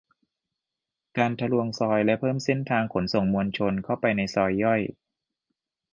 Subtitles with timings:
[1.17, 4.81] การทะลวงซอยและเพิ่มเส้นทางขนส่งมวลชน เข้าไปในซอยย่อย